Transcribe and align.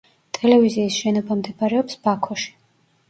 ტელევიზიის 0.37 0.97
შენობა 1.03 1.37
მდებარეობს 1.41 2.01
ბაქოში. 2.09 2.51